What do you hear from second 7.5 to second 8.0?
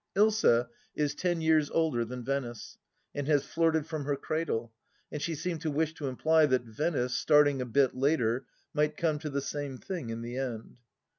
a bit